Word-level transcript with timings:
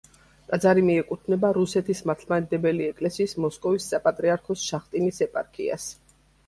ტაძარი 0.51 0.85
მიეკუთვნება 0.87 1.51
რუსეთის 1.59 2.01
მართლმადიდებელი 2.11 2.89
ეკლესიის 2.95 3.39
მოსკოვის 3.47 3.87
საპატრიარქოს 3.95 4.69
შახტინის 4.73 5.27
ეპარქიას. 5.29 5.91